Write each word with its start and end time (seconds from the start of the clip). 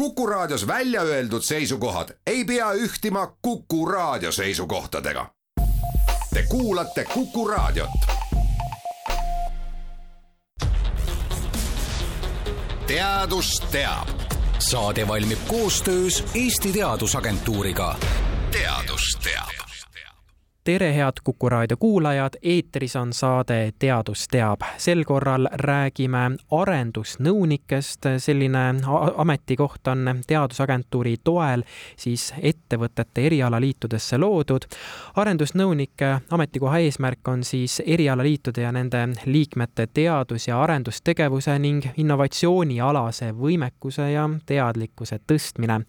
Kuku 0.00 0.26
Raadios 0.26 0.66
välja 0.66 1.02
öeldud 1.02 1.42
seisukohad 1.42 2.08
ei 2.26 2.44
pea 2.44 2.72
ühtima 2.72 3.36
Kuku 3.42 3.86
Raadio 3.86 4.32
seisukohtadega. 4.32 5.30
Te 6.34 6.42
kuulate 6.48 7.04
Kuku 7.04 7.48
Raadiot. 7.48 7.90
teadus 12.86 13.62
teab. 13.70 14.08
saade 14.58 15.08
valmib 15.08 15.38
koostöös 15.48 16.24
Eesti 16.34 16.72
Teadusagentuuriga. 16.72 17.96
teadus 18.50 19.18
teab 19.24 19.59
tere, 20.64 20.94
head 20.94 21.12
Kuku 21.24 21.48
raadio 21.48 21.76
kuulajad, 21.76 22.34
eetris 22.42 22.96
on 22.96 23.12
saade 23.12 23.72
Teadus 23.78 24.28
teab. 24.28 24.60
sel 24.76 25.04
korral 25.04 25.46
räägime 25.52 26.36
arendusnõunikest, 26.50 28.06
selline 28.18 28.74
ametikoht 29.16 29.88
on 29.88 30.20
Teadusagentuuri 30.26 31.16
toel 31.24 31.62
siis 31.96 32.34
ettevõtete 32.42 33.26
erialaliitudesse 33.26 34.18
loodud. 34.18 34.60
arendusnõunike 35.16 36.20
ametikoha 36.30 36.78
eesmärk 36.78 37.28
on 37.28 37.44
siis 37.44 37.82
erialaliitude 37.86 38.60
ja 38.60 38.72
nende 38.72 39.08
liikmete 39.26 39.86
teadus- 39.86 40.48
ja 40.48 40.62
arendustegevuse 40.62 41.58
ning 41.58 41.86
innovatsioonialase 41.96 43.32
võimekuse 43.32 44.12
ja 44.12 44.30
teadlikkuse 44.46 45.20
tõstmine. 45.26 45.84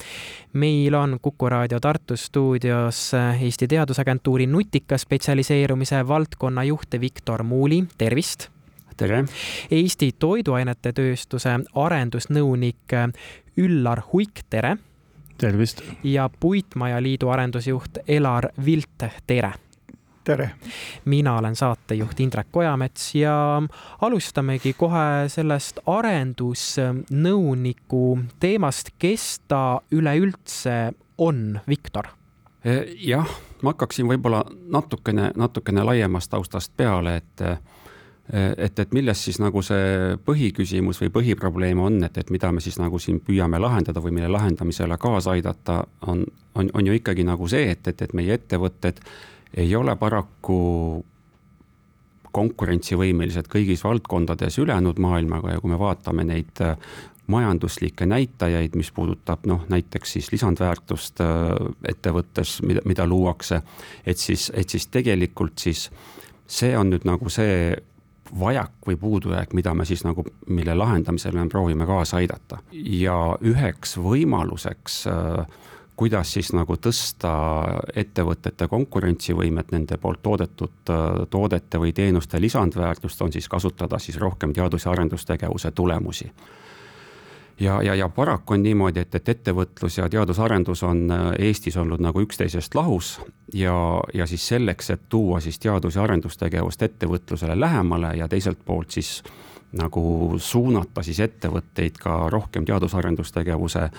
meil 0.53 0.93
on 0.93 1.20
Kuku 1.21 1.49
raadio 1.49 1.79
Tartu 1.79 2.17
stuudios 2.17 3.12
Eesti 3.41 3.67
Teadusagentuuri 3.67 4.48
nutika 4.61 4.97
spetsialiseerumise 4.97 6.07
valdkonna 6.07 6.63
juht 6.63 6.88
Viktor 6.99 7.43
Muuli, 7.43 7.83
tervist! 7.97 8.47
tere! 8.97 9.25
Eesti 9.71 10.11
Toiduainete 10.20 10.93
Tööstuse 10.93 11.49
arendusnõunik 11.73 12.93
Üllar 13.57 14.01
Huik, 14.11 14.41
tere! 14.49 14.77
tervist! 15.37 15.81
ja 16.03 16.29
Puitmaja 16.39 17.01
Liidu 17.01 17.29
arendusjuht 17.34 17.97
Elar 18.07 18.49
Vilt, 18.65 19.04
tere! 19.27 19.54
tere! 20.23 20.51
mina 21.05 21.37
olen 21.41 21.55
saatejuht 21.57 22.20
Indrek 22.20 22.57
Ojamets 22.57 23.15
ja 23.15 23.62
alustamegi 24.01 24.73
kohe 24.77 25.26
sellest 25.27 25.79
arendusnõuniku 25.89 28.20
teemast, 28.39 28.89
kes 28.99 29.39
ta 29.48 29.82
üleüldse 29.91 30.93
on, 31.17 31.59
Viktor 31.67 32.20
jah, 33.01 33.29
ma 33.62 33.73
hakkaksin 33.73 34.09
võib-olla 34.09 34.43
natukene, 34.70 35.31
natukene 35.35 35.84
laiemast 35.84 36.31
taustast 36.31 36.73
peale, 36.77 37.15
et 37.21 37.45
eh, 37.48 37.57
et, 38.57 38.79
et 38.79 38.93
milles 38.95 39.23
siis 39.26 39.41
nagu 39.41 39.59
see 39.65 40.15
põhiküsimus 40.23 41.01
või 41.01 41.09
põhiprobleem 41.12 41.79
on, 41.84 41.98
et, 42.05 42.17
et 42.21 42.29
mida 42.32 42.51
me 42.54 42.62
siis 42.63 42.77
nagu 42.79 42.99
siin 43.01 43.20
püüame 43.20 43.59
lahendada 43.59 43.99
või 43.99 44.13
mille 44.15 44.29
lahendamisele 44.32 44.95
kaasa 45.01 45.34
aidata, 45.35 45.82
on, 46.07 46.23
on, 46.55 46.70
on 46.73 46.87
ju 46.87 46.95
ikkagi 46.95 47.26
nagu 47.27 47.49
see, 47.51 47.71
et, 47.73 47.87
et, 47.91 48.05
et 48.05 48.13
meie 48.15 48.37
ettevõtted 48.37 49.01
ei 49.59 49.76
ole 49.76 49.95
paraku 49.99 50.62
konkurentsivõimelised 52.32 53.49
kõigis 53.51 53.84
valdkondades 53.84 54.55
ülejäänud 54.62 54.99
maailmaga 55.04 55.57
ja 55.57 55.59
kui 55.59 55.73
me 55.73 55.79
vaatame 55.79 56.23
neid 56.23 56.62
majanduslikke 57.32 58.05
näitajaid, 58.10 58.76
mis 58.76 58.91
puudutab 58.91 59.48
noh, 59.49 59.63
näiteks 59.71 60.18
siis 60.18 60.32
lisandväärtust 60.34 61.21
äh, 61.24 61.54
ettevõttes, 61.90 62.60
mida, 62.68 62.84
mida 62.85 63.07
luuakse. 63.07 63.62
et 64.06 64.18
siis, 64.18 64.51
et 64.56 64.69
siis 64.69 64.88
tegelikult 64.88 65.57
siis 65.59 65.90
see 66.51 66.75
on 66.78 66.91
nüüd 66.91 67.07
nagu 67.07 67.31
see 67.31 67.72
vajak 68.40 68.88
või 68.88 68.96
puudujääk, 68.96 69.53
mida 69.53 69.73
me 69.75 69.85
siis 69.85 70.06
nagu, 70.07 70.23
mille 70.47 70.75
lahendamisele 70.75 71.40
me 71.40 71.50
proovime 71.50 71.85
kaasa 71.85 72.18
aidata. 72.18 72.62
ja 72.72 73.18
üheks 73.41 73.97
võimaluseks 73.97 75.03
äh, 75.12 75.45
kuidas 75.95 76.34
siis 76.34 76.53
nagu 76.53 76.75
tõsta 76.81 77.31
ettevõtete 77.95 78.68
konkurentsivõimet, 78.68 79.72
nende 79.72 79.97
poolt 80.01 80.23
toodetud 80.23 80.90
äh, 80.90 81.28
toodete 81.29 81.79
või 81.79 81.94
teenuste 81.94 82.41
lisandväärtust, 82.41 83.22
on 83.22 83.31
siis 83.31 83.50
kasutada 83.50 84.00
siis 84.00 84.17
rohkem 84.17 84.53
teadus- 84.53 84.85
ja 84.85 84.91
arendustegevuse 84.91 85.72
tulemusi 85.72 86.31
ja, 87.61 87.81
ja, 87.81 87.95
ja 87.95 88.09
paraku 88.09 88.53
on 88.53 88.63
niimoodi, 88.63 89.03
et, 89.05 89.16
et 89.16 89.29
ettevõtlus 89.29 89.97
ja 89.97 90.09
teadusarendus 90.09 90.83
on 90.88 91.05
äh, 91.11 91.27
Eestis 91.47 91.77
olnud 91.77 92.01
nagu 92.01 92.23
üksteisest 92.23 92.75
lahus 92.75 93.19
ja, 93.53 93.75
ja 94.13 94.27
siis 94.27 94.47
selleks, 94.47 94.89
et 94.89 95.03
tuua 95.09 95.39
siis 95.39 95.59
teadus- 95.59 95.95
ja 95.95 96.03
arendustegevust 96.03 96.81
ettevõtlusele 96.81 97.59
lähemale 97.59 98.16
ja 98.17 98.27
teiselt 98.27 98.66
poolt 98.66 98.97
siis 98.97 99.22
nagu 99.77 100.35
suunata 100.38 101.03
siis 101.03 101.19
ettevõtteid 101.23 101.99
ka 102.01 102.17
rohkem 102.29 102.66
teadus-arendustegevuse 102.67 103.89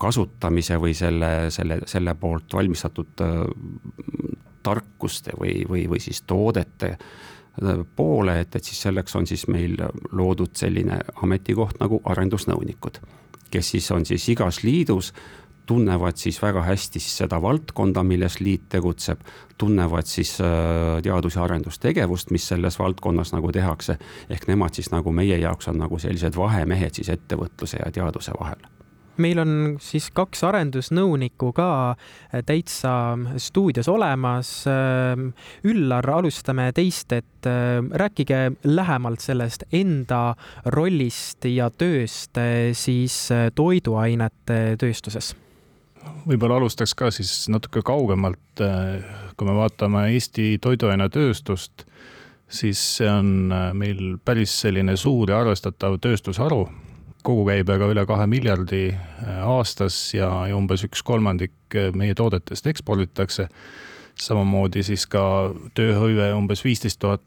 kasutamise 0.00 0.78
või 0.80 0.94
selle, 0.96 1.50
selle, 1.52 1.82
selle 1.86 2.14
poolt 2.14 2.54
valmistatud 2.56 3.26
äh, 3.26 3.42
tarkuste 4.62 5.34
või, 5.40 5.60
või, 5.68 5.88
või 5.90 6.00
siis 6.00 6.22
toodete 6.22 6.96
poole, 7.96 8.40
et, 8.40 8.56
et 8.56 8.64
siis 8.64 8.82
selleks 8.88 9.16
on 9.16 9.26
siis 9.26 9.46
meil 9.48 9.76
loodud 10.12 10.54
selline 10.56 11.00
ametikoht 11.22 11.80
nagu 11.80 12.00
arendusnõunikud, 12.04 13.00
kes 13.50 13.74
siis 13.76 13.90
on 13.94 14.06
siis 14.08 14.28
igas 14.32 14.62
liidus 14.64 15.12
tunnevad 15.70 16.16
siis 16.18 16.42
väga 16.42 16.64
hästi 16.66 16.98
siis 17.00 17.18
seda 17.22 17.38
valdkonda, 17.42 18.02
milles 18.02 18.40
liit 18.40 18.64
tegutseb, 18.72 19.20
tunnevad 19.58 20.08
siis 20.10 20.32
äh, 20.40 20.98
teadus- 21.02 21.36
ja 21.38 21.44
arendustegevust, 21.44 22.34
mis 22.34 22.48
selles 22.48 22.78
valdkonnas 22.78 23.32
nagu 23.36 23.52
tehakse. 23.52 23.98
ehk 24.30 24.48
nemad 24.48 24.74
siis 24.74 24.90
nagu 24.90 25.12
meie 25.12 25.38
jaoks 25.38 25.68
on 25.68 25.78
nagu 25.78 25.98
sellised 25.98 26.36
vahemehed 26.36 26.98
siis 26.98 27.14
ettevõtluse 27.14 27.78
ja 27.84 27.92
teaduse 27.92 28.34
vahel 28.40 28.79
meil 29.20 29.40
on 29.42 29.52
siis 29.82 30.08
kaks 30.14 30.42
arendusnõunikku 30.48 31.52
ka 31.56 31.68
äh, 31.92 32.42
täitsa 32.46 32.92
stuudios 33.40 33.88
olemas. 33.90 34.52
Ähm, 34.70 35.30
Üllar, 35.66 36.06
alustame 36.16 36.70
teist, 36.76 37.12
et 37.12 37.48
äh, 37.48 37.78
rääkige 38.02 38.56
lähemalt 38.64 39.24
sellest 39.24 39.66
enda 39.72 40.34
rollist 40.74 41.46
ja 41.48 41.70
tööst 41.70 42.40
äh, 42.40 42.72
siis 42.76 43.28
toiduainete 43.54 44.60
tööstuses 44.80 45.34
võib-olla 46.24 46.56
alustaks 46.56 46.94
ka 46.96 47.10
siis 47.12 47.30
natuke 47.52 47.82
kaugemalt. 47.84 48.38
kui 49.36 49.48
me 49.48 49.54
vaatame 49.56 50.06
Eesti 50.14 50.58
toiduainetööstust, 50.60 51.84
siis 52.48 52.80
see 52.96 53.08
on 53.08 53.52
meil 53.76 54.16
päris 54.24 54.54
selline 54.62 54.96
suur 55.00 55.30
ja 55.30 55.42
arvestatav 55.44 55.98
tööstusharu 56.00 56.64
kogukäibega 57.26 57.90
üle 57.92 58.04
kahe 58.08 58.26
miljardi 58.30 58.88
äh, 58.92 59.40
aastas 59.46 59.96
ja, 60.14 60.28
ja 60.48 60.56
umbes 60.56 60.84
üks 60.86 61.02
kolmandik 61.06 61.54
äh, 61.76 61.90
meie 61.96 62.14
toodetest 62.14 62.66
eksporditakse. 62.72 63.48
samamoodi 64.20 64.82
siis 64.84 65.06
ka 65.08 65.22
tööhõive, 65.74 66.26
umbes 66.36 66.60
viisteist 66.64 66.98
tuhat 67.00 67.22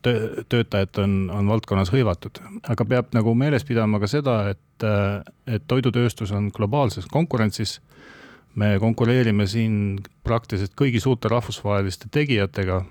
töötajat 0.49 0.99
on, 1.01 1.29
on 1.33 1.47
valdkonnas 1.49 1.89
hõivatud. 1.93 2.41
aga 2.69 2.85
peab 2.85 3.15
nagu 3.17 3.33
meeles 3.33 3.63
pidama 3.65 3.99
ka 3.99 4.07
seda, 4.07 4.35
et, 4.53 4.85
äh, 4.85 5.21
et 5.47 5.63
toidutööstus 5.67 6.31
on 6.31 6.51
globaalses 6.53 7.05
konkurentsis. 7.05 7.81
me 8.55 8.77
konkureerime 8.79 9.47
siin 9.47 10.03
praktiliselt 10.23 10.75
kõigi 10.77 10.99
suurte 11.01 11.27
rahvusvaheliste 11.27 12.07
tegijatega. 12.11 12.85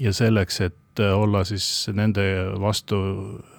ja 0.00 0.12
selleks, 0.12 0.60
et 0.60 0.74
et 0.94 1.00
äh, 1.00 1.18
olla 1.18 1.44
siis 1.44 1.90
nende 1.92 2.22
vastu, 2.60 2.96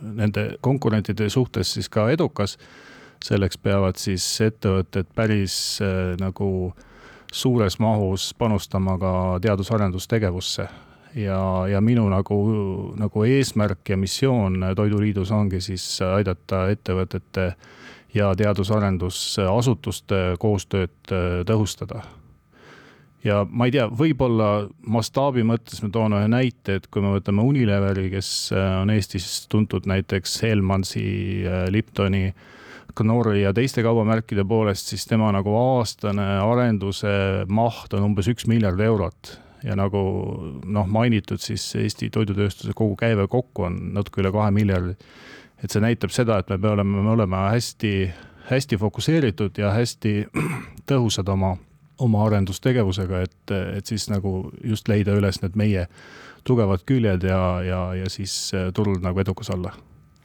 nende 0.02 0.58
konkurentide 0.62 1.30
suhtes 1.30 1.74
siis 1.74 1.90
ka 1.90 2.10
edukas. 2.10 2.58
selleks 3.26 3.58
peavad 3.58 3.96
siis 3.98 4.42
ettevõtted 4.42 5.08
päris 5.16 5.80
äh, 5.82 6.16
nagu 6.20 6.74
suures 7.34 7.80
mahus 7.80 8.34
panustama 8.38 8.98
ka 9.00 9.40
teadus-arendustegevusse 9.42 10.68
ja, 11.16 11.68
ja 11.68 11.82
minu 11.82 12.10
nagu, 12.10 12.94
nagu 12.96 13.24
eesmärk 13.24 13.90
ja 13.90 13.98
missioon 13.98 14.66
Toiduliidus 14.76 15.32
ongi 15.32 15.62
siis 15.62 16.02
aidata 16.02 16.68
ettevõtete 16.70 17.56
ja 18.14 18.36
teadus-arendusasutuste 18.36 20.36
koostööd 20.40 21.12
äh, 21.12 21.42
tõhustada 21.48 22.04
ja 23.26 23.42
ma 23.50 23.68
ei 23.68 23.74
tea, 23.74 23.88
võib-olla 23.90 24.50
mastaabi 24.92 25.46
mõttes 25.48 25.82
ma 25.84 25.90
toon 25.94 26.18
ühe 26.20 26.28
näite, 26.32 26.80
et 26.80 26.90
kui 26.94 27.04
me 27.04 27.16
võtame 27.16 27.46
Unileveri, 27.46 28.10
kes 28.14 28.30
äh, 28.54 28.76
on 28.82 28.94
Eestis 28.94 29.46
tuntud 29.52 29.88
näiteks 29.90 30.38
Helmansi, 30.46 31.08
äh, 31.46 31.66
Liptoni, 31.74 32.30
Knorri 32.96 33.42
ja 33.42 33.52
teiste 33.52 33.84
kaubamärkide 33.84 34.46
poolest, 34.48 34.94
siis 34.94 35.04
tema 35.10 35.28
nagu 35.36 35.52
aastane 35.60 36.28
arenduse 36.40 37.10
maht 37.52 37.94
on 37.98 38.06
umbes 38.12 38.30
üks 38.32 38.48
miljard 38.48 38.80
eurot 38.80 39.34
ja 39.66 39.76
nagu 39.76 40.00
noh, 40.64 40.88
mainitud, 40.88 41.42
siis 41.42 41.66
Eesti 41.80 42.12
toidutööstuse 42.14 42.76
kogu 42.78 42.96
käive 43.00 43.28
kokku 43.32 43.66
on 43.68 43.80
natuke 43.98 44.22
üle 44.24 44.32
kahe 44.36 44.54
miljardi. 44.54 44.96
et 45.64 45.72
see 45.72 45.82
näitab 45.82 46.14
seda, 46.14 46.38
et 46.40 46.50
me 46.52 46.60
peame 46.60 46.76
olema, 46.76 47.02
me 47.02 47.14
olema 47.16 47.38
hästi, 47.50 47.92
hästi 48.52 48.78
fokusseeritud 48.78 49.58
ja 49.58 49.72
hästi 49.74 50.28
tõhusad 50.92 51.30
oma 51.32 51.56
oma 52.00 52.26
arendustegevusega, 52.26 53.22
et, 53.22 53.56
et 53.78 53.86
siis 53.86 54.10
nagu 54.12 54.52
just 54.64 54.88
leida 54.92 55.16
üles 55.16 55.42
need 55.42 55.58
meie 55.60 55.88
tugevad 56.46 56.86
küljed 56.86 57.26
ja, 57.26 57.42
ja, 57.66 57.82
ja 57.96 58.10
siis 58.10 58.54
äh, 58.54 58.72
turul 58.74 59.02
nagu 59.04 59.20
edukas 59.20 59.50
olla 59.56 59.74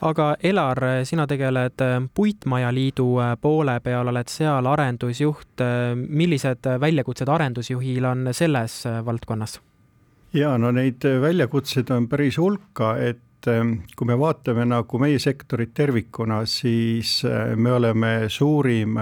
aga 0.01 0.35
Elar, 0.43 0.79
sina 1.05 1.27
tegeled 1.29 1.83
Puitmajaliidu 2.15 3.09
poole 3.41 3.75
peal, 3.85 4.09
oled 4.09 4.29
seal 4.33 4.67
arendusjuht. 4.67 5.61
millised 6.09 6.69
väljakutsed 6.81 7.29
arendusjuhil 7.29 8.05
on 8.05 8.29
selles 8.33 8.85
valdkonnas? 9.05 9.61
ja 10.33 10.57
no 10.59 10.71
neid 10.73 11.05
väljakutseid 11.21 11.91
on 11.91 12.09
päris 12.09 12.39
hulka, 12.39 12.95
et 12.97 13.21
kui 13.45 14.07
me 14.09 14.17
vaatame 14.19 14.67
nagu 14.69 14.99
meie 15.01 15.19
sektorit 15.23 15.73
tervikuna, 15.75 16.43
siis 16.45 17.23
me 17.57 17.73
oleme 17.73 18.29
suurim 18.29 18.99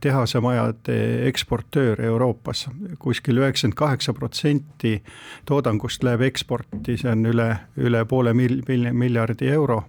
tehasemajade 0.00 0.98
eksportöör 1.28 2.02
Euroopas 2.06 2.66
kuskil. 2.66 2.96
kuskil 2.98 3.38
üheksakümmend 3.38 3.76
kaheksa 3.76 4.12
protsenti 4.12 5.02
toodangust 5.44 6.02
läheb 6.02 6.22
eksporti, 6.28 6.96
see 6.96 7.10
on 7.10 7.26
üle, 7.26 7.48
üle 7.76 8.04
poole 8.04 8.32
mil-, 8.32 8.62
miljardi 8.92 9.48
euro. 9.48 9.84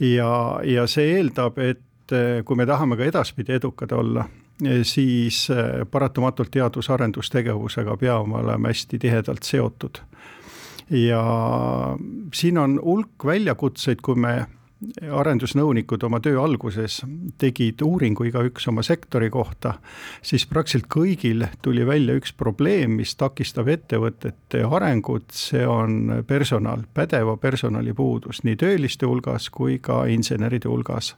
ja, 0.00 0.60
ja 0.64 0.86
see 0.86 1.16
eeldab, 1.16 1.58
et 1.58 2.14
kui 2.44 2.56
me 2.56 2.66
tahame 2.66 2.96
ka 2.96 3.04
edaspidi 3.04 3.52
edukad 3.52 3.92
olla 3.92 4.26
siis 4.82 5.48
paratamatult 5.90 6.50
teadus-arendustegevusega 6.50 7.96
peame 7.96 8.38
olema 8.40 8.68
hästi 8.68 8.98
tihedalt 8.98 9.42
seotud. 9.42 9.98
Ja 10.90 11.22
siin 12.34 12.58
on 12.58 12.78
hulk 12.82 13.24
väljakutseid, 13.26 14.02
kui 14.04 14.14
me 14.14 14.36
arendusnõunikud 15.08 16.02
oma 16.04 16.18
töö 16.20 16.42
alguses 16.42 16.98
tegid 17.40 17.80
uuringu 17.82 18.26
igaüks 18.28 18.68
oma 18.68 18.84
sektori 18.84 19.30
kohta, 19.32 19.78
siis 20.22 20.44
praktiliselt 20.46 20.88
kõigil 20.92 21.46
tuli 21.64 21.86
välja 21.88 22.16
üks 22.18 22.34
probleem, 22.36 22.98
mis 23.00 23.14
takistab 23.16 23.70
ettevõtete 23.72 24.62
arengut, 24.68 25.30
see 25.32 25.64
on 25.66 26.22
personal, 26.28 26.84
pädeva 26.94 27.38
personali 27.40 27.96
puudus 27.96 28.44
nii 28.44 28.60
tööliste 28.60 29.08
hulgas 29.08 29.48
kui 29.50 29.78
ka 29.80 30.04
inseneride 30.12 30.68
hulgas 30.68 31.14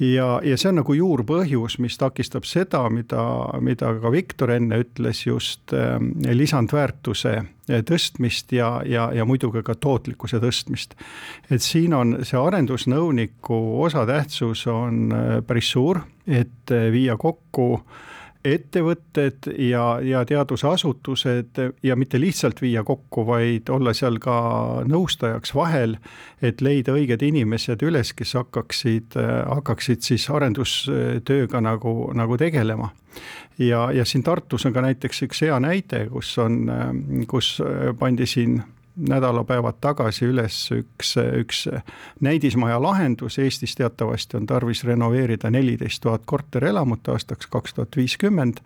ja, 0.00 0.40
ja 0.44 0.56
see 0.58 0.70
on 0.70 0.80
nagu 0.80 0.94
juurpõhjus, 0.96 1.78
mis 1.82 1.98
takistab 1.98 2.46
seda, 2.48 2.84
mida, 2.92 3.22
mida 3.64 3.92
ka 4.02 4.12
Viktor 4.14 4.52
enne 4.54 4.80
ütles, 4.84 5.24
just 5.26 5.74
äh, 5.76 5.96
lisandväärtuse 6.34 7.34
äh, 7.38 7.80
tõstmist 7.86 8.52
ja, 8.56 8.78
ja, 8.86 9.08
ja 9.14 9.26
muidugi 9.28 9.62
ka 9.66 9.74
tootlikkuse 9.74 10.42
tõstmist. 10.42 10.94
et 11.50 11.62
siin 11.62 11.94
on 11.94 12.18
see 12.22 12.38
arendusnõuniku 12.40 13.62
osatähtsus 13.86 14.66
on 14.72 15.08
äh, 15.12 15.32
päris 15.46 15.72
suur, 15.74 16.04
et 16.26 16.76
viia 16.92 17.16
kokku 17.16 17.72
äh, 17.78 18.06
ettevõtted 18.44 19.48
ja, 19.58 19.98
ja 20.04 20.22
teadusasutused 20.28 21.58
ja 21.82 21.96
mitte 21.96 22.20
lihtsalt 22.20 22.62
viia 22.62 22.84
kokku, 22.86 23.26
vaid 23.26 23.68
olla 23.74 23.92
seal 23.96 24.20
ka 24.22 24.38
nõustajaks 24.88 25.54
vahel, 25.54 25.96
et 26.42 26.62
leida 26.62 26.94
õiged 26.94 27.22
inimesed 27.26 27.82
üles, 27.82 28.14
kes 28.14 28.36
hakkaksid, 28.38 29.18
hakkaksid 29.18 30.06
siis 30.06 30.28
arendustööga 30.30 31.62
nagu, 31.64 32.12
nagu 32.14 32.38
tegelema. 32.38 32.92
Ja, 33.58 33.88
ja 33.90 34.04
siin 34.06 34.22
Tartus 34.22 34.66
on 34.68 34.74
ka 34.76 34.84
näiteks 34.84 35.24
üks 35.26 35.42
hea 35.42 35.58
näide, 35.58 36.06
kus 36.12 36.30
on, 36.38 36.60
kus 37.26 37.56
pandi 37.98 38.28
siin 38.30 38.60
nädalapäevad 39.08 39.78
tagasi 39.80 40.26
üles 40.26 40.56
üks, 40.74 41.14
üks 41.40 41.64
näidismaja 42.20 42.80
lahendus, 42.82 43.38
Eestis 43.38 43.74
teatavasti 43.78 44.36
on 44.36 44.46
tarvis 44.46 44.84
renoveerida 44.84 45.50
neliteist 45.50 46.02
tuhat 46.02 46.22
korterelamut 46.26 47.08
aastaks 47.08 47.46
kaks 47.46 47.74
tuhat 47.74 47.96
viiskümmend. 47.96 48.62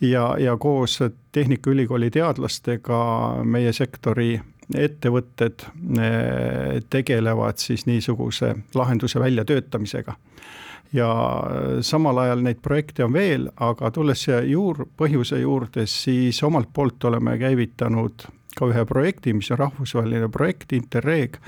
Ja, 0.00 0.34
ja 0.38 0.56
koos 0.56 0.98
Tehnikaülikooli 1.32 2.10
teadlastega 2.10 3.00
meie 3.44 3.72
sektori 3.72 4.40
ettevõtted 4.74 5.62
eh, 5.98 6.80
tegelevad 6.90 7.58
siis 7.58 7.86
niisuguse 7.86 8.54
lahenduse 8.74 9.20
väljatöötamisega. 9.20 10.16
Ja 10.92 11.08
samal 11.86 12.18
ajal 12.18 12.42
neid 12.42 12.58
projekte 12.62 13.04
on 13.04 13.12
veel, 13.14 13.46
aga 13.62 13.92
tulles 13.94 14.24
siia 14.24 14.40
juurpõhjuse 14.42 15.38
juurde, 15.38 15.86
siis 15.86 16.42
omalt 16.42 16.72
poolt 16.74 17.04
oleme 17.06 17.36
käivitanud 17.38 18.26
ka 18.60 18.68
ühe 18.70 18.84
projekti, 18.88 19.34
mis 19.36 19.50
on 19.54 19.62
rahvusvaheline 19.64 20.28
projekt 20.32 20.72
Interreg, 20.76 21.38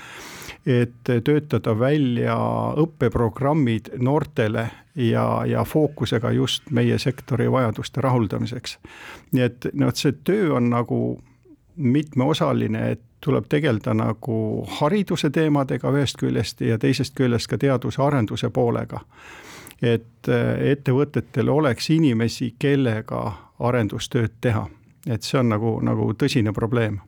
et 0.67 1.11
töötada 1.25 1.75
välja 1.79 2.37
õppeprogrammid 2.79 3.93
noortele 3.99 4.69
ja, 4.95 5.27
ja 5.47 5.65
fookusega 5.65 6.31
just 6.33 6.71
meie 6.71 6.99
sektori 6.99 7.51
vajaduste 7.51 8.01
rahuldamiseks. 8.01 8.79
nii 9.33 9.45
et 9.45 9.67
noh, 9.73 9.91
et 9.91 9.97
see 9.97 10.15
töö 10.25 10.55
on 10.57 10.71
nagu 10.71 10.99
mitmeosaline, 11.77 12.91
et 12.91 13.03
tuleb 13.23 13.47
tegeleda 13.49 13.95
nagu 13.95 14.37
hariduse 14.81 15.31
teemadega 15.31 15.91
ühest 15.95 16.19
küljest 16.21 16.61
ja 16.61 16.79
teisest 16.79 17.15
küljest 17.19 17.49
ka 17.51 17.59
teaduse-arenduse 17.59 18.51
poolega. 18.51 19.01
et 19.83 20.29
ettevõtetel 20.73 21.49
oleks 21.49 21.91
inimesi, 21.91 22.55
kellega 22.59 23.33
arendustööd 23.59 24.31
teha 24.41 24.69
et 25.07 25.23
see 25.23 25.39
on 25.41 25.49
nagu, 25.55 25.79
nagu 25.83 26.13
tõsine 26.19 26.53
probleem 26.55 27.01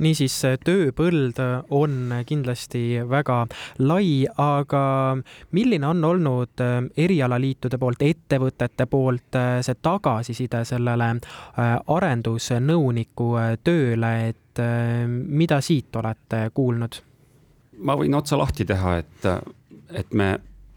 niisiis, 0.00 0.36
tööpõld 0.64 1.40
on 1.76 2.14
kindlasti 2.26 3.00
väga 3.08 3.44
lai, 3.78 4.26
aga 4.40 4.82
milline 5.56 5.88
on 5.90 6.04
olnud 6.04 6.64
äh, 6.64 6.78
erialaliitude 7.04 7.78
poolt, 7.80 8.02
ettevõtete 8.06 8.86
poolt 8.90 9.38
äh, 9.38 9.58
see 9.66 9.78
tagasiside 9.82 10.64
sellele 10.68 11.10
äh, 11.14 11.74
arendusnõuniku 11.86 13.32
tööle, 13.64 14.12
et 14.30 14.60
mida 15.06 15.60
siit 15.62 15.94
olete 15.96 16.48
kuulnud? 16.54 17.00
ma 17.80 17.94
võin 17.96 18.14
otsa 18.18 18.36
lahti 18.36 18.66
teha, 18.68 18.98
et, 19.00 19.28
et 19.96 20.10
me, 20.12 20.34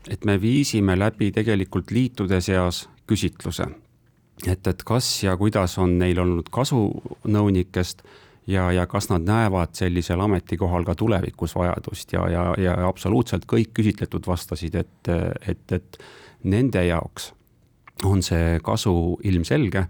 et 0.07 0.23
me 0.25 0.37
viisime 0.39 0.95
läbi 0.95 1.33
tegelikult 1.35 1.91
liitude 1.91 2.39
seas 2.41 2.85
küsitluse 3.09 3.67
et, 4.47 4.67
et 4.67 4.83
kas 4.83 5.07
ja 5.23 5.37
kuidas 5.37 5.77
on 5.77 5.97
neil 5.99 6.19
olnud 6.19 6.49
kasu 6.51 6.85
nõunikest 7.25 8.03
ja, 8.47 8.71
ja 8.71 8.87
kas 8.87 9.09
nad 9.09 9.25
näevad 9.27 9.75
sellisel 9.77 10.21
ametikohal 10.21 10.85
ka 10.87 10.95
tulevikus 10.95 11.55
vajadust 11.55 12.13
ja, 12.13 12.27
ja, 12.29 12.43
ja 12.57 12.75
absoluutselt 12.87 13.47
kõik 13.49 13.73
küsitletud 13.77 14.27
vastasid, 14.27 14.75
et, 14.75 15.11
et, 15.47 15.63
et 15.71 15.99
nende 16.43 16.83
jaoks 16.85 17.31
on 18.03 18.23
see 18.25 18.59
kasu 18.63 19.17
ilmselge. 19.23 19.85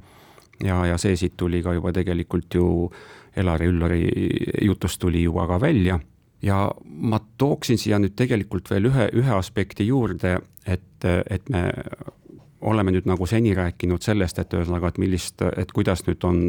ja, 0.63 0.86
ja 0.86 0.98
see 0.98 1.16
siit 1.18 1.38
tuli 1.38 1.63
ka 1.63 1.74
juba 1.74 1.94
tegelikult 1.94 2.54
ju 2.54 2.92
Elari 3.36 3.68
Üllari 3.72 4.01
jutust 4.62 5.00
tuli 5.01 5.24
juba 5.24 5.48
ka 5.48 5.62
välja. 5.62 6.00
ja 6.42 6.72
ma 6.86 7.19
tooksin 7.38 7.78
siia 7.78 8.00
nüüd 8.00 8.16
tegelikult 8.16 8.69
veel 8.69 8.92
ühe, 8.92 9.10
ühe 9.13 9.34
aspekti 9.34 9.88
juurde, 9.88 10.42
et, 10.66 11.06
et 11.06 11.50
me 11.50 11.72
oleme 12.63 12.92
nüüd 12.92 13.07
nagu 13.10 13.27
seni 13.27 13.54
rääkinud 13.56 14.04
sellest, 14.04 14.39
et 14.39 14.54
ühesõnaga, 14.56 14.94
et 14.94 14.99
millist, 15.02 15.42
et 15.57 15.71
kuidas 15.76 16.06
nüüd 16.07 16.23
on 16.28 16.42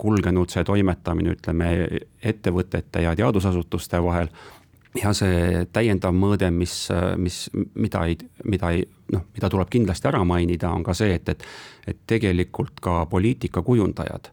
kulgenud 0.00 0.50
see 0.52 0.64
toimetamine, 0.66 1.36
ütleme, 1.36 1.72
ettevõtete 2.22 3.04
ja 3.06 3.14
teadusasutuste 3.16 4.02
vahel. 4.02 4.30
ja 4.96 5.12
see 5.12 5.66
täiendav 5.72 6.14
mõõde, 6.16 6.48
mis, 6.50 6.88
mis, 7.20 7.50
mida 7.74 8.06
ei, 8.08 8.16
mida 8.44 8.70
ei, 8.72 8.86
noh, 9.12 9.26
mida 9.34 9.50
tuleb 9.52 9.68
kindlasti 9.70 10.08
ära 10.08 10.22
mainida, 10.24 10.70
on 10.72 10.84
ka 10.84 10.94
see, 10.96 11.14
et, 11.14 11.28
et, 11.28 11.44
et 11.86 11.98
tegelikult 12.06 12.80
ka 12.80 13.04
poliitikakujundajad 13.10 14.32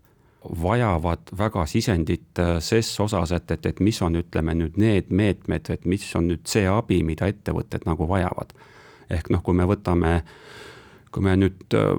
vajavad 0.64 1.34
väga 1.40 1.66
sisendit 1.68 2.40
ses 2.60 2.90
osas, 3.00 3.32
et, 3.32 3.52
et, 3.52 3.66
et 3.66 3.80
mis 3.80 4.02
on, 4.02 4.16
ütleme 4.20 4.56
nüüd 4.56 4.80
need 4.80 5.12
meetmed, 5.12 5.70
et 5.70 5.86
mis 5.86 6.08
on 6.16 6.32
nüüd 6.32 6.48
see 6.48 6.66
abi, 6.68 7.04
mida 7.04 7.28
ettevõtted 7.32 7.86
nagu 7.86 8.08
vajavad. 8.08 8.56
ehk 9.10 9.30
noh, 9.30 9.44
kui 9.44 9.54
me 9.54 9.68
võtame 9.68 10.16
äh, 10.16 10.34
kui 11.14 11.24
me 11.24 11.36
nüüd 11.38 11.76
äh, 11.78 11.94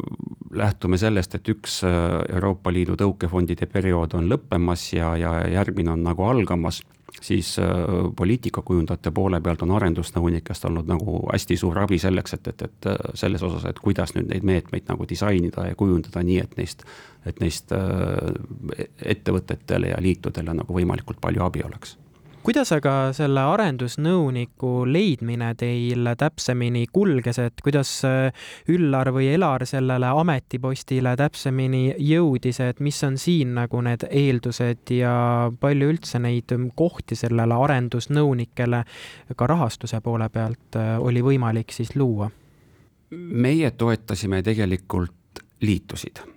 lähtume 0.58 0.98
sellest, 0.98 1.36
et 1.38 1.48
üks 1.52 1.80
äh, 1.86 1.92
Euroopa 2.34 2.72
Liidu 2.74 2.98
tõukefondide 2.98 3.68
periood 3.70 4.16
on 4.18 4.28
lõppemas 4.30 4.90
ja, 4.96 5.14
ja 5.20 5.36
järgmine 5.52 5.94
on 5.94 6.02
nagu 6.06 6.26
algamas, 6.26 6.82
siis 7.22 7.54
äh, 7.62 7.70
poliitikakujundajate 8.16 9.14
poole 9.14 9.40
pealt 9.44 9.62
on 9.66 9.74
arendusnõunikest 9.78 10.66
olnud 10.68 10.90
nagu 10.90 11.20
hästi 11.30 11.58
suur 11.60 11.78
abi 11.84 12.00
selleks, 12.02 12.38
et, 12.38 12.52
et, 12.52 12.68
et 12.68 12.92
selles 13.18 13.42
osas, 13.46 13.66
et 13.70 13.82
kuidas 13.82 14.16
nüüd 14.18 14.30
neid 14.32 14.46
meetmeid 14.46 14.90
nagu 14.90 15.06
disainida 15.08 15.68
ja 15.70 15.78
kujundada 15.78 16.24
nii, 16.26 16.40
et 16.42 16.56
neist, 16.60 16.86
et 17.26 17.42
neist 17.42 17.74
ettevõtetele 19.14 19.94
ja 19.94 20.02
liitudele 20.02 20.58
nagu 20.62 20.80
võimalikult 20.80 21.22
palju 21.22 21.46
abi 21.46 21.62
oleks 21.64 21.98
kuidas 22.44 22.70
aga 22.76 22.92
selle 23.16 23.40
arendusnõuniku 23.54 24.84
leidmine 24.88 25.50
teil 25.58 26.10
täpsemini 26.20 26.84
kulges, 26.92 27.38
et 27.40 27.62
kuidas 27.64 27.90
äh, 28.08 28.44
Üllar 28.72 29.10
või 29.14 29.30
Elar 29.32 29.64
sellele 29.68 30.10
ametipostile 30.12 31.14
täpsemini 31.20 31.94
jõudis, 32.04 32.60
et 32.60 32.82
mis 32.84 33.00
on 33.06 33.16
siin 33.20 33.54
nagu 33.56 33.80
need 33.84 34.04
eeldused 34.10 34.92
ja 34.96 35.14
palju 35.60 35.90
üldse 35.94 36.20
neid 36.20 36.52
kohti 36.76 37.16
sellele 37.18 37.56
arendusnõunikele 37.66 38.84
ka 39.36 39.50
rahastuse 39.50 40.02
poole 40.04 40.28
pealt 40.28 40.80
äh, 40.80 40.94
oli 41.00 41.24
võimalik 41.24 41.72
siis 41.72 41.96
luua? 41.96 42.30
meie 43.14 43.68
toetasime 43.78 44.40
tegelikult 44.42 45.44
liitusid 45.62 46.33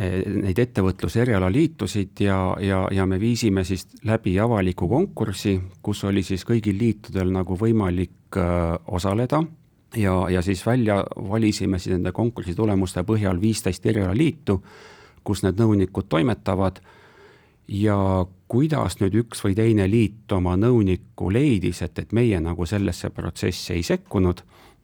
neid 0.00 0.58
ettevõtluse 0.58 1.20
erialaliitusid 1.22 2.22
ja, 2.24 2.38
ja, 2.64 2.84
ja 2.92 3.06
me 3.06 3.18
viisime 3.20 3.64
siis 3.68 3.86
läbi 4.08 4.38
avaliku 4.40 4.88
konkursi, 4.88 5.58
kus 5.82 6.04
oli 6.08 6.22
siis 6.24 6.46
kõigil 6.48 6.78
liitudel 6.80 7.32
nagu 7.34 7.56
võimalik 7.60 8.38
osaleda. 8.88 9.42
Ja, 9.98 10.14
ja 10.30 10.42
siis 10.42 10.62
välja 10.66 11.00
valisime 11.28 11.78
siis 11.78 11.96
nende 11.96 12.12
konkursi 12.14 12.54
tulemuste 12.54 13.02
põhjal 13.04 13.40
viisteist 13.42 13.86
erialaliitu, 13.90 14.60
kus 15.26 15.42
need 15.42 15.58
nõunikud 15.60 16.08
toimetavad. 16.08 16.78
Ja 17.68 17.96
kuidas 18.50 18.96
nüüd 19.02 19.14
üks 19.20 19.44
või 19.44 19.54
teine 19.58 19.86
liit 19.90 20.32
oma 20.32 20.56
nõunikku 20.58 21.28
leidis, 21.30 21.82
et, 21.86 21.98
et 21.98 22.14
meie 22.16 22.40
nagu 22.42 22.66
sellesse 22.66 23.10
protsessi 23.14 23.76
ei 23.76 23.84
sekkunud, 23.86 24.42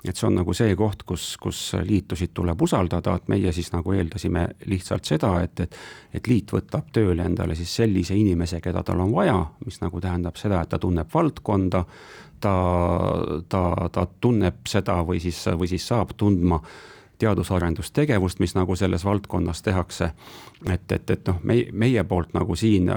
et 0.09 0.19
see 0.19 0.29
on 0.29 0.39
nagu 0.41 0.55
see 0.57 0.75
koht, 0.79 1.03
kus, 1.09 1.29
kus 1.43 1.61
liitusid 1.87 2.33
tuleb 2.37 2.63
usaldada, 2.63 3.17
et 3.17 3.29
meie 3.33 3.53
siis 3.53 3.73
nagu 3.75 3.95
eeldasime 3.97 4.47
lihtsalt 4.71 5.09
seda, 5.09 5.33
et, 5.45 5.61
et 5.67 5.77
et 6.17 6.29
liit 6.31 6.53
võtab 6.53 6.89
tööle 6.95 7.25
endale 7.27 7.55
siis 7.59 7.75
sellise 7.77 8.17
inimese, 8.17 8.61
keda 8.65 8.83
tal 8.87 9.03
on 9.05 9.13
vaja, 9.13 9.39
mis 9.65 9.81
nagu 9.83 10.01
tähendab 10.01 10.39
seda, 10.41 10.63
et 10.63 10.73
ta 10.73 10.79
tunneb 10.81 11.11
valdkonda, 11.13 11.85
ta, 12.41 12.55
ta, 13.49 13.63
ta 13.93 14.07
tunneb 14.21 14.65
seda 14.69 15.01
või 15.05 15.21
siis, 15.21 15.43
või 15.59 15.69
siis 15.69 15.87
saab 15.89 16.17
tundma 16.17 16.61
teadus-arendustegevust, 17.19 18.41
mis 18.45 18.55
nagu 18.57 18.77
selles 18.77 19.05
valdkonnas 19.05 19.63
tehakse. 19.63 20.11
et, 20.73 20.93
et, 20.93 21.11
et 21.11 21.29
noh, 21.29 21.41
meie, 21.43 21.69
meie 21.73 22.05
poolt 22.05 22.35
nagu 22.37 22.57
siin 22.57 22.91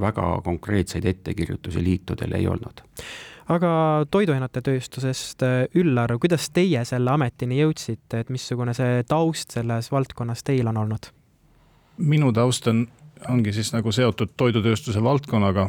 väga 0.00 0.40
konkreetseid 0.44 1.04
ettekirjutusi 1.04 1.84
liitudel 1.84 2.32
ei 2.38 2.46
olnud 2.46 2.82
aga 3.50 3.70
toiduainete 4.10 4.62
tööstusest, 4.62 5.42
Üllar, 5.74 6.12
kuidas 6.22 6.50
teie 6.54 6.84
selle 6.86 7.10
ametini 7.10 7.58
jõudsite, 7.58 8.22
et 8.22 8.30
missugune 8.30 8.74
see 8.76 9.02
taust 9.08 9.56
selles 9.56 9.90
valdkonnas 9.92 10.44
teil 10.46 10.70
on 10.70 10.78
olnud? 10.84 11.10
minu 12.00 12.32
taust 12.32 12.66
on, 12.70 12.86
ongi 13.28 13.52
siis 13.52 13.74
nagu 13.74 13.92
seotud 13.92 14.32
toidutööstuse 14.40 15.02
valdkonnaga 15.04 15.68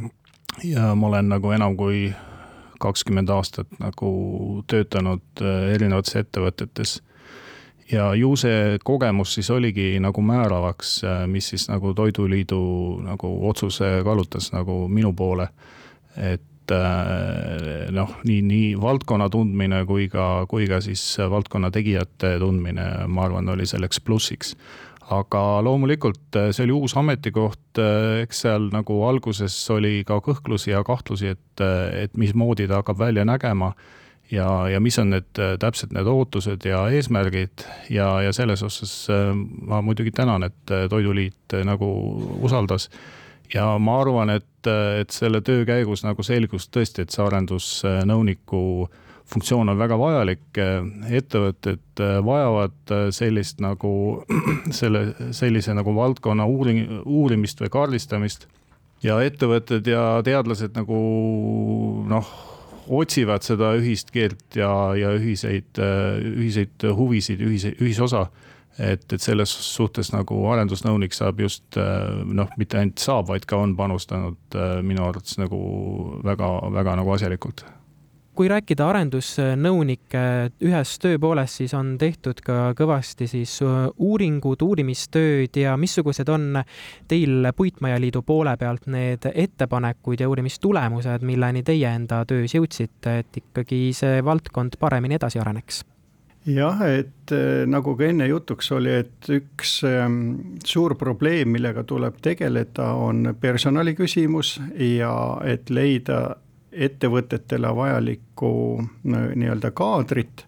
ja 0.64 0.94
ma 0.96 1.08
olen 1.08 1.32
nagu 1.34 1.52
enam 1.52 1.76
kui 1.78 2.12
kakskümmend 2.82 3.30
aastat 3.30 3.68
nagu 3.80 4.12
töötanud 4.68 5.44
äh, 5.44 5.74
erinevates 5.76 6.16
ettevõtetes 6.22 7.00
ja 7.92 8.12
ju 8.18 8.34
see 8.40 8.80
kogemus 8.84 9.36
siis 9.36 9.50
oligi 9.54 9.94
nagu 10.02 10.24
määravaks, 10.26 10.96
äh, 11.04 11.26
mis 11.28 11.52
siis 11.54 11.68
nagu 11.70 11.94
Toiduliidu 11.94 12.62
nagu 13.06 13.34
otsuse 13.50 14.00
kallutas 14.04 14.52
nagu 14.56 14.88
minu 14.88 15.14
poole. 15.14 15.50
et 16.18 16.44
äh, 16.76 17.90
noh, 17.94 18.16
nii, 18.28 18.42
nii 18.48 18.70
valdkonna 18.82 19.30
tundmine 19.34 19.84
kui 19.90 20.08
ka, 20.12 20.46
kui 20.52 20.68
ka 20.70 20.82
siis 20.84 21.04
valdkonna 21.30 21.72
tegijate 21.74 22.38
tundmine, 22.42 22.88
ma 23.08 23.28
arvan, 23.28 23.50
oli 23.54 23.68
selleks 23.70 24.02
plussiks 24.06 24.56
aga 25.12 25.42
loomulikult 25.66 26.40
äh, 26.40 26.52
see 26.56 26.68
oli 26.68 26.78
uus 26.78 26.96
ametikoht, 27.00 27.82
eks 28.24 28.46
seal 28.46 28.70
nagu 28.74 29.02
alguses 29.08 29.56
oli 29.74 30.06
ka 30.08 30.22
kõhklusi 30.24 30.72
ja 30.72 30.84
kahtlusi, 30.88 31.34
et, 31.36 31.66
et 31.98 32.16
mismoodi 32.20 32.70
ta 32.70 32.80
hakkab 32.82 33.00
välja 33.02 33.28
nägema 33.28 33.74
ja, 34.32 34.70
ja 34.70 34.80
mis 34.80 35.00
on 35.00 35.12
need 35.14 35.40
äh, 35.40 35.56
täpselt 35.60 35.94
need 35.96 36.08
ootused 36.08 36.66
ja 36.68 36.84
eesmärgid 36.94 37.66
ja, 37.92 38.08
ja 38.26 38.34
selles 38.36 38.64
osas 38.64 38.94
äh, 39.12 39.32
ma 39.68 39.82
muidugi 39.86 40.14
tänan, 40.16 40.48
et 40.48 40.72
äh, 40.72 40.88
Toiduliit 40.90 41.58
nagu 41.68 41.90
usaldas. 42.42 42.90
Ja 43.56 43.76
ma 43.82 44.00
arvan, 44.02 44.34
et, 44.38 44.68
et 45.02 45.14
selle 45.14 45.42
töö 45.46 45.66
käigus 45.68 46.06
nagu 46.06 46.24
selgus 46.24 46.70
tõesti, 46.72 47.06
et 47.06 47.14
see 47.14 47.24
arendusnõuniku 47.26 48.62
funktsioon 49.32 49.72
on 49.72 49.80
väga 49.80 49.98
vajalik, 50.00 50.60
ettevõtted 51.20 52.02
vajavad 52.26 52.96
sellist 53.16 53.62
nagu 53.64 53.94
selle, 54.80 55.06
sellise 55.36 55.76
nagu 55.78 55.96
valdkonna 55.96 56.48
uuri-, 56.50 56.88
uurimist 57.06 57.64
või 57.64 57.72
kaardistamist 57.72 58.48
ja 59.04 59.22
ettevõtted 59.26 59.88
ja 59.88 60.06
teadlased 60.26 60.76
nagu 60.78 61.02
noh 62.10 62.34
otsivad 62.92 63.46
seda 63.46 63.74
ühist 63.80 64.12
keelt 64.12 64.58
ja, 64.58 64.70
ja 64.98 65.14
ühiseid, 65.16 65.80
ühiseid 65.80 66.88
huvisid, 66.98 67.42
ühise, 67.46 67.76
ühisosa. 67.80 68.26
Et, 68.82 69.06
et 69.14 69.22
selles 69.22 69.52
suhtes 69.66 70.12
nagu 70.14 70.40
arendusnõunik 70.54 71.14
saab 71.16 71.44
just 71.44 71.78
noh, 71.78 72.50
mitte 72.58 72.80
ainult 72.82 73.04
saab, 73.04 73.30
vaid 73.30 73.46
ka 73.50 73.60
on 73.62 73.76
panustanud 73.78 74.58
minu 74.86 75.06
arvates 75.06 75.38
nagu 75.42 75.62
väga-väga 76.26 76.98
nagu 77.02 77.14
asjalikult 77.18 77.66
kui 78.36 78.48
rääkida 78.50 78.86
arendusnõunike 78.90 80.22
ühest 80.66 81.02
tööpoolest, 81.04 81.60
siis 81.60 81.74
on 81.78 81.94
tehtud 82.02 82.40
ka 82.42 82.72
kõvasti 82.78 83.28
siis 83.30 83.58
äh, 83.66 83.90
uuringud, 84.02 84.64
uurimistööd 84.64 85.60
ja 85.62 85.76
missugused 85.78 86.32
on 86.32 86.62
teil 87.12 87.52
Puitmajaliidu 87.56 88.24
poole 88.26 88.56
pealt 88.58 88.88
need 88.92 89.28
ettepanekud 89.34 90.24
ja 90.24 90.30
uurimistulemused, 90.32 91.28
milleni 91.28 91.62
teie 91.68 91.92
enda 91.92 92.24
töös 92.26 92.56
jõudsite, 92.56 93.20
et 93.22 93.42
ikkagi 93.44 93.84
see 93.98 94.24
valdkond 94.26 94.80
paremini 94.80 95.20
edasi 95.20 95.42
areneks? 95.44 95.84
Jah, 96.46 96.82
et 96.88 97.32
äh, 97.32 97.64
nagu 97.70 97.96
ka 97.98 98.08
enne 98.10 98.28
jutuks 98.28 98.72
oli, 98.76 98.94
et 99.04 99.30
üks 99.30 99.82
ähm, 99.88 100.58
suur 100.66 100.96
probleem, 101.00 101.54
millega 101.54 101.84
tuleb 101.88 102.22
tegeleda, 102.22 102.92
on 102.94 103.36
personali 103.40 103.96
küsimus 103.98 104.58
ja 104.78 105.14
et 105.46 105.70
leida 105.70 106.38
ettevõtetele 106.72 107.68
vajalikku 107.76 108.52
nii-öelda 109.04 109.74
kaadrit. 109.76 110.46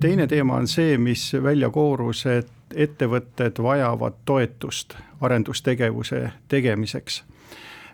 teine 0.00 0.26
teema 0.30 0.60
on 0.60 0.68
see, 0.70 0.98
mis 0.98 1.32
välja 1.42 1.70
koorus, 1.74 2.26
et 2.30 2.52
ettevõtted 2.74 3.58
vajavad 3.58 4.20
toetust 4.24 4.94
arendustegevuse 5.20 6.30
tegemiseks 6.48 7.24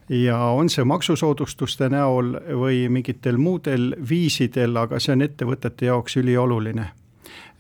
ja 0.09 0.39
on 0.39 0.71
see 0.71 0.85
maksusoodustuste 0.85 1.89
näol 1.93 2.35
või 2.59 2.87
mingitel 2.93 3.39
muudel 3.39 3.95
viisidel, 4.09 4.77
aga 4.77 5.01
see 5.01 5.15
on 5.17 5.23
ettevõtete 5.29 5.87
jaoks 5.87 6.17
ülioluline. 6.17 6.89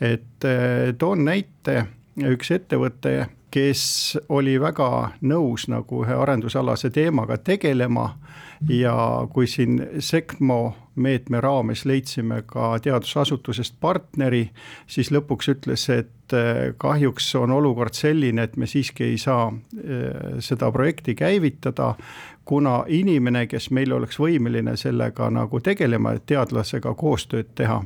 et 0.01 0.45
eh, 0.45 0.95
toon 0.99 1.25
näite, 1.25 1.87
üks 2.19 2.51
ettevõte, 2.51 3.29
kes 3.53 3.83
oli 4.33 4.57
väga 4.61 4.89
nõus 5.29 5.67
nagu 5.69 6.05
ühe 6.07 6.15
arendusalase 6.17 6.91
teemaga 6.91 7.37
tegelema 7.37 8.15
ja 8.69 8.95
kui 9.33 9.47
siin 9.47 9.81
SECMO 9.99 10.61
meetme 10.95 11.41
raames 11.41 11.85
leidsime 11.89 12.43
ka 12.47 12.77
teadusasutusest 12.83 13.77
partneri, 13.81 14.45
siis 14.87 15.11
lõpuks 15.13 15.49
ütles, 15.53 15.87
et 15.93 16.37
eh, 16.37 16.75
kahjuks 16.79 17.35
on 17.41 17.53
olukord 17.53 17.97
selline, 17.97 18.45
et 18.45 18.57
me 18.57 18.69
siiski 18.69 19.11
ei 19.13 19.19
saa 19.19 19.49
eh, 19.53 20.39
seda 20.41 20.71
projekti 20.73 21.15
käivitada, 21.15 21.95
kuna 22.45 22.83
inimene, 22.89 23.47
kes 23.47 23.71
meil 23.71 23.93
oleks 23.93 24.21
võimeline 24.21 24.77
sellega 24.77 25.31
nagu 25.31 25.61
tegelema, 25.61 26.17
teadlasega 26.27 26.95
koostööd 26.95 27.53
teha 27.57 27.83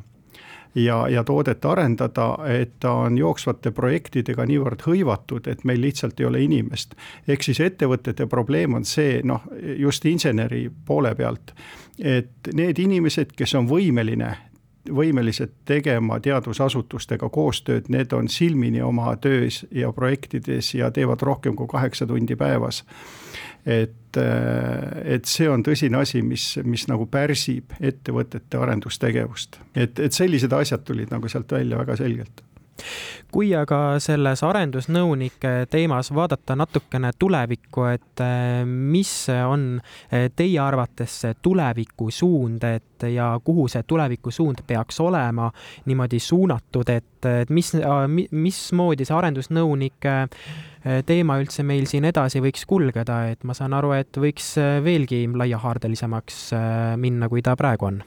ja, 0.76 1.08
ja 1.08 1.24
toodet 1.24 1.64
arendada, 1.64 2.28
et 2.52 2.76
ta 2.80 2.92
on 3.06 3.18
jooksvate 3.18 3.72
projektidega 3.76 4.46
niivõrd 4.46 4.84
hõivatud, 4.86 5.48
et 5.48 5.64
meil 5.64 5.80
lihtsalt 5.80 6.20
ei 6.20 6.26
ole 6.28 6.42
inimest. 6.44 6.94
ehk 7.28 7.42
siis 7.42 7.60
ettevõtete 7.60 8.26
probleem 8.26 8.74
on 8.74 8.84
see, 8.84 9.20
noh, 9.24 9.42
just 9.78 10.04
inseneri 10.04 10.68
poole 10.86 11.14
pealt, 11.14 11.54
et 11.98 12.52
need 12.52 12.78
inimesed, 12.78 13.32
kes 13.36 13.54
on 13.54 13.68
võimeline 13.68 14.36
võimelised 14.92 15.52
tegema 15.68 16.20
teadusasutustega 16.20 17.28
koostööd, 17.32 17.90
need 17.92 18.12
on 18.12 18.28
silmini 18.28 18.82
oma 18.82 19.16
töös 19.20 19.64
ja 19.70 19.92
projektides 19.92 20.74
ja 20.74 20.90
teevad 20.90 21.22
rohkem 21.22 21.56
kui 21.56 21.68
kaheksa 21.70 22.06
tundi 22.06 22.36
päevas 22.36 22.84
et, 23.66 24.16
äh, 24.16 25.14
et 25.16 25.26
see 25.26 25.48
on 25.50 25.64
tõsine 25.66 25.98
asi, 25.98 26.22
mis, 26.22 26.52
mis 26.64 26.86
nagu 26.90 27.08
pärsib 27.10 27.74
ettevõtete 27.80 28.60
arendustegevust. 28.62 29.60
et, 29.74 29.98
et 29.98 30.12
sellised 30.12 30.52
asjad 30.52 30.84
tulid 30.86 31.10
nagu 31.10 31.28
sealt 31.28 31.52
välja 31.52 31.78
väga 31.78 31.96
selgelt 31.98 32.44
kui 33.32 33.52
aga 33.56 33.98
selles 34.02 34.42
arendusnõunike 34.46 35.54
teemas 35.70 36.12
vaadata 36.14 36.56
natukene 36.56 37.10
tulevikku, 37.18 37.88
et 37.92 38.24
äh, 38.24 38.62
mis 38.66 39.12
on 39.32 39.68
äh, 39.78 40.28
teie 40.36 40.60
arvates 40.62 41.20
see 41.24 41.34
tulevikusuund, 41.42 42.64
et 42.64 43.08
ja 43.12 43.34
kuhu 43.44 43.68
see 43.68 43.82
tulevikusuund 43.86 44.64
peaks 44.66 45.00
olema 45.00 45.50
niimoodi 45.86 46.20
suunatud, 46.22 46.88
et, 46.88 47.28
et 47.42 47.52
mis, 47.52 47.74
mismoodi 48.30 49.04
see 49.04 49.16
arendusnõunike 49.16 50.16
Äh, 50.86 51.00
teema 51.06 51.40
üldse 51.42 51.64
meil 51.66 51.88
siin 51.90 52.06
edasi 52.06 52.38
võiks 52.44 52.62
kulgeda, 52.68 53.24
et 53.32 53.42
ma 53.48 53.56
saan 53.58 53.74
aru, 53.74 53.90
et 53.96 54.20
võiks 54.22 54.52
äh, 54.62 54.76
veelgi 54.84 55.24
laiahaardelisemaks 55.34 56.42
äh, 56.54 56.92
minna, 57.00 57.30
kui 57.32 57.42
ta 57.42 57.56
praegu 57.58 57.90
on 57.90 58.04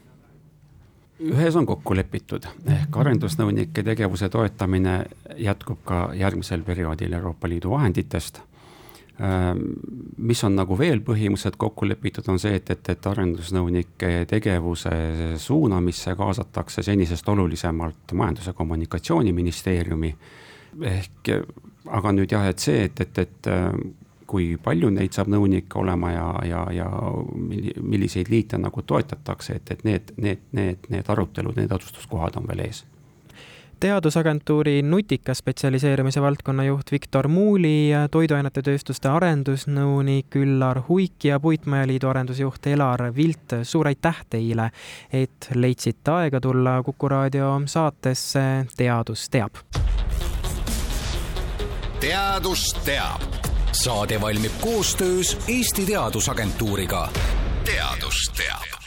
ühes 1.20 1.56
on 1.56 1.66
kokku 1.68 1.96
lepitud, 1.98 2.46
ehk 2.72 2.98
arendusnõunike 3.02 3.84
tegevuse 3.84 4.30
toetamine 4.32 5.02
jätkub 5.38 5.82
ka 5.86 6.10
järgmisel 6.16 6.64
perioodil 6.68 7.14
Euroopa 7.14 7.50
Liidu 7.50 7.74
vahenditest. 7.76 8.42
mis 10.18 10.44
on 10.48 10.54
nagu 10.56 10.78
veel 10.80 11.02
põhimõtteliselt 11.04 11.58
kokku 11.60 11.88
lepitud, 11.88 12.24
on 12.32 12.40
see, 12.40 12.56
et, 12.56 12.70
et, 12.72 12.90
et 12.90 13.08
arendusnõunike 13.08 14.26
tegevuse 14.32 14.92
suunamisse 15.38 16.16
kaasatakse 16.16 16.84
senisest 16.84 17.30
olulisemalt 17.30 18.14
Majandus- 18.14 18.48
ja 18.48 18.54
Kommunikatsiooniministeeriumi 18.54 20.16
ehk 20.82 21.34
aga 21.88 22.12
nüüd 22.16 22.32
jah, 22.32 22.48
et 22.48 22.60
see, 22.60 22.86
et, 22.86 23.02
et, 23.02 23.18
et 23.18 23.52
kui 24.30 24.54
palju 24.62 24.92
neid 24.94 25.16
saab 25.16 25.32
nõunikke 25.34 25.80
olema 25.82 26.12
ja, 26.14 26.28
ja, 26.46 26.62
ja 26.74 26.88
milliseid 27.82 28.30
liite 28.30 28.62
nagu 28.62 28.86
toetatakse, 28.86 29.58
et, 29.58 29.74
et 29.74 29.84
need, 29.88 30.14
need, 30.22 30.46
need, 30.52 30.88
need 30.94 31.10
arutelud, 31.10 31.58
need 31.58 31.74
otsustuskohad 31.80 32.38
on 32.38 32.50
veel 32.52 32.68
ees 32.70 32.86
teadusagentuuri 33.80 34.82
nutika 34.82 35.34
spetsialiseerumise 35.34 36.22
valdkonna 36.22 36.64
juht 36.64 36.92
Viktor 36.92 37.28
Muuli, 37.28 37.92
toiduainete 38.12 38.62
tööstuste 38.66 39.08
arendusnõunik 39.08 40.36
Üllar 40.36 40.82
Huik 40.90 41.30
ja 41.30 41.40
Puitmajaliidu 41.40 42.10
arendusjuht 42.12 42.68
Elar 42.74 43.06
Vilt, 43.16 43.56
suur 43.64 43.88
aitäh 43.88 44.24
teile, 44.30 44.70
et 45.14 45.52
leidsite 45.56 46.12
aega 46.12 46.42
tulla 46.44 46.82
Kuku 46.84 47.10
raadio 47.10 47.54
saatesse 47.66 48.46
Teadus 48.78 49.30
teab. 49.30 49.64
teadus 52.00 52.74
teab 52.86 53.49
saade 53.72 54.22
valmib 54.22 54.52
koostöös 54.62 55.38
Eesti 55.48 55.86
Teadusagentuuriga. 55.86 57.10
teadus 57.66 58.32
teab 58.38 58.79